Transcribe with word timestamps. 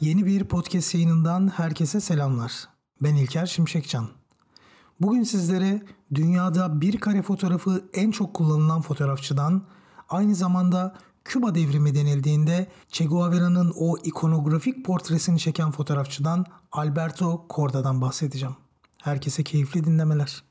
Yeni 0.00 0.26
bir 0.26 0.44
podcast 0.44 0.94
yayınından 0.94 1.48
herkese 1.48 2.00
selamlar. 2.00 2.68
Ben 3.02 3.14
İlker 3.14 3.46
Şimşekcan. 3.46 4.08
Bugün 5.00 5.22
sizlere 5.22 5.82
dünyada 6.14 6.80
bir 6.80 7.00
kare 7.00 7.22
fotoğrafı 7.22 7.84
en 7.94 8.10
çok 8.10 8.34
kullanılan 8.34 8.80
fotoğrafçıdan, 8.80 9.62
aynı 10.08 10.34
zamanda 10.34 10.94
Küba 11.24 11.54
devrimi 11.54 11.94
denildiğinde 11.94 12.66
Che 12.88 13.04
Guevara'nın 13.04 13.72
o 13.76 13.96
ikonografik 13.98 14.84
portresini 14.84 15.38
çeken 15.38 15.70
fotoğrafçıdan 15.70 16.46
Alberto 16.72 17.46
Corda'dan 17.50 18.00
bahsedeceğim. 18.00 18.56
Herkese 19.02 19.44
keyifli 19.44 19.84
dinlemeler. 19.84 20.49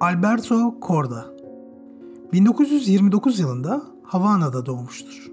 Alberto 0.00 0.74
Corda 0.82 1.26
1929 2.32 3.40
yılında 3.40 3.82
Havana'da 4.02 4.66
doğmuştur. 4.66 5.30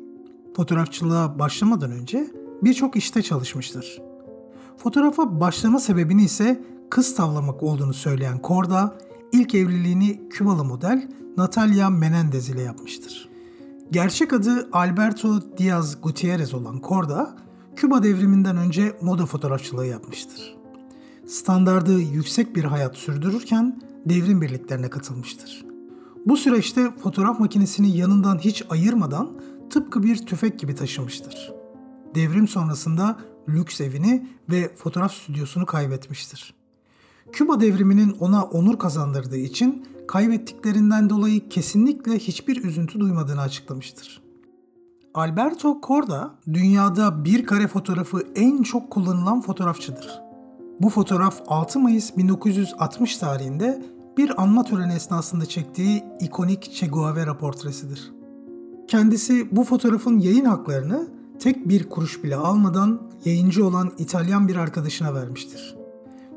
Fotoğrafçılığa 0.56 1.40
başlamadan 1.40 1.92
önce 1.92 2.28
birçok 2.62 2.96
işte 2.96 3.22
çalışmıştır. 3.22 4.02
Fotoğrafa 4.78 5.40
başlama 5.40 5.80
sebebini 5.80 6.24
ise 6.24 6.64
kız 6.90 7.16
tavlamak 7.16 7.64
olduğunu 7.64 7.94
söyleyen 7.94 8.40
Corda, 8.44 8.98
ilk 9.32 9.56
evliliğini 9.56 10.30
Kübalı 10.30 10.64
model 10.64 11.10
Natalia 11.38 11.90
Menendez 11.90 12.50
ile 12.50 12.62
yapmıştır. 12.62 13.30
Gerçek 13.92 14.34
adı 14.34 14.70
Alberto 14.72 15.58
Diaz 15.58 16.02
Gutierrez 16.02 16.54
olan 16.54 16.82
Corda, 16.88 17.36
Küba 17.76 18.04
devriminden 18.04 18.58
önce 18.58 18.98
moda 19.02 19.26
fotoğrafçılığı 19.26 19.86
yapmıştır. 19.86 20.57
Standardı 21.28 22.00
yüksek 22.00 22.56
bir 22.56 22.64
hayat 22.64 22.98
sürdürürken 22.98 23.82
devrim 24.06 24.42
birliklerine 24.42 24.90
katılmıştır. 24.90 25.66
Bu 26.26 26.38
süreçte 26.38 26.92
fotoğraf 27.04 27.40
makinesini 27.40 27.98
yanından 27.98 28.38
hiç 28.38 28.64
ayırmadan 28.70 29.30
tıpkı 29.70 30.04
bir 30.04 30.26
tüfek 30.26 30.60
gibi 30.60 30.76
taşımıştır. 30.76 31.54
Devrim 32.16 32.48
sonrasında 32.48 33.20
lüks 33.50 33.82
evini 33.82 34.28
ve 34.50 34.76
fotoğraf 34.76 35.14
stüdyosunu 35.14 35.66
kaybetmiştir. 35.66 36.54
Küba 37.32 37.60
devriminin 37.60 38.12
ona 38.20 38.44
onur 38.44 38.80
kazandırdığı 38.80 39.38
için 39.38 39.86
kaybettiklerinden 40.08 41.10
dolayı 41.10 41.50
kesinlikle 41.50 42.20
hiçbir 42.20 42.64
üzüntü 42.64 43.00
duymadığını 43.00 43.42
açıklamıştır. 43.42 44.22
Alberto 45.14 45.82
Corda 45.88 46.36
dünyada 46.54 47.26
bir 47.26 47.46
kare 47.46 47.68
fotoğrafı 47.68 48.28
en 48.36 48.64
çok 48.64 48.92
kullanılan 48.92 49.42
fotoğrafçıdır. 49.42 50.27
Bu 50.82 50.90
fotoğraf 50.90 51.42
6 51.48 51.80
Mayıs 51.80 52.18
1960 52.18 53.18
tarihinde 53.18 53.86
bir 54.18 54.42
anma 54.42 54.64
töreni 54.64 54.94
esnasında 54.94 55.46
çektiği 55.46 56.04
ikonik 56.20 56.72
Che 56.74 56.88
Guevara 56.88 57.38
portresidir. 57.38 58.12
Kendisi 58.88 59.56
bu 59.56 59.64
fotoğrafın 59.64 60.20
yayın 60.20 60.46
haklarını 60.46 61.08
tek 61.40 61.70
bir 61.70 61.90
kuruş 61.90 62.24
bile 62.24 62.36
almadan 62.36 63.02
yayıncı 63.26 63.66
olan 63.66 63.92
İtalyan 63.98 64.48
bir 64.48 64.56
arkadaşına 64.56 65.14
vermiştir. 65.14 65.76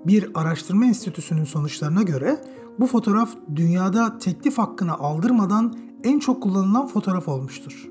Bir 0.06 0.30
araştırma 0.34 0.84
enstitüsünün 0.84 1.44
sonuçlarına 1.44 2.02
göre 2.02 2.44
bu 2.78 2.86
fotoğraf 2.86 3.30
dünyada 3.56 4.19
teklif 4.19 4.58
hakkını 4.58 4.94
aldırmadan 4.94 5.77
en 6.04 6.19
çok 6.19 6.42
kullanılan 6.42 6.86
fotoğraf 6.86 7.28
olmuştur. 7.28 7.88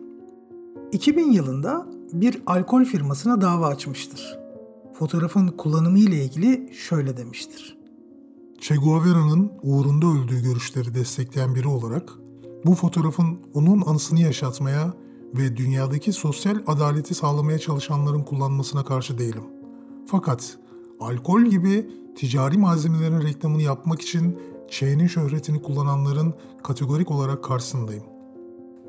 2000 0.92 1.32
yılında 1.32 1.88
bir 2.14 2.42
alkol 2.46 2.84
firmasına 2.84 3.42
dava 3.42 3.68
açmıştır. 3.68 4.39
Fotoğrafın 5.00 5.48
kullanımı 5.48 6.00
ile 6.00 6.24
ilgili 6.24 6.74
şöyle 6.74 7.18
demiştir. 7.18 7.78
Che 8.60 8.76
Guevara'nın 8.76 9.52
uğrunda 9.64 10.06
öldüğü 10.08 10.44
görüşleri 10.44 10.94
destekleyen 10.94 11.56
biri 11.56 11.68
olarak 11.68 12.14
bu 12.66 12.76
fotoğrafın 12.76 13.40
onun 13.54 13.82
anısını 13.82 14.20
yaşatmaya 14.20 14.94
ve 15.34 15.58
dünyadaki 15.58 16.14
sosyal 16.14 16.58
adaleti 16.68 17.16
sağlamaya 17.16 17.60
çalışanların 17.60 18.24
kullanmasına 18.24 18.86
karşı 18.86 19.18
değilim. 19.18 19.44
Fakat 20.08 20.58
alkol 21.00 21.42
gibi 21.42 21.90
ticari 22.16 22.58
malzemelerin 22.58 23.22
reklamını 23.22 23.62
yapmak 23.62 24.02
için 24.02 24.40
Che'nin 24.70 25.08
şöhretini 25.08 25.62
kullananların 25.62 26.34
kategorik 26.64 27.12
olarak 27.12 27.44
karşısındayım. 27.44 28.04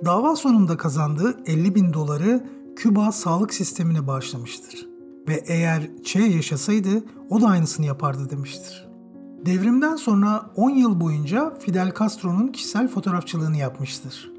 Dava 0.05 0.37
sonunda 0.37 0.77
kazandığı 0.77 1.41
50 1.47 1.75
bin 1.75 1.93
doları 1.93 2.47
Küba 2.77 3.13
sağlık 3.13 3.55
sistemine 3.55 4.07
bağışlamıştır. 4.07 4.90
Ve 5.29 5.45
eğer 5.47 5.83
Che 6.05 6.23
yaşasaydı 6.23 7.05
o 7.31 7.41
da 7.41 7.47
aynısını 7.47 7.87
yapardı 7.87 8.31
demiştir. 8.31 8.89
Devrimden 9.47 9.97
sonra 9.97 10.51
10 10.57 10.71
yıl 10.71 11.01
boyunca 11.01 11.55
Fidel 11.59 11.93
Castro'nun 11.99 12.49
kişisel 12.49 12.89
fotoğrafçılığını 12.89 13.57
yapmıştır. 13.57 14.33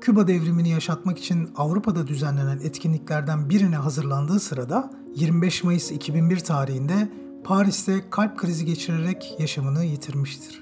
Küba 0.00 0.28
devrimini 0.28 0.68
yaşatmak 0.68 1.18
için 1.18 1.50
Avrupa'da 1.56 2.06
düzenlenen 2.06 2.58
etkinliklerden 2.58 3.50
birine 3.50 3.76
hazırlandığı 3.76 4.40
sırada 4.40 4.90
25 5.16 5.64
Mayıs 5.64 5.90
2001 5.90 6.38
tarihinde 6.38 7.08
Paris'te 7.44 8.10
kalp 8.10 8.38
krizi 8.38 8.64
geçirerek 8.64 9.36
yaşamını 9.38 9.84
yitirmiştir. 9.84 10.61